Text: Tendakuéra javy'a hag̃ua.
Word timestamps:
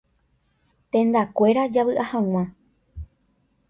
Tendakuéra 0.91 1.63
javy'a 1.73 2.03
hag̃ua. 2.11 2.43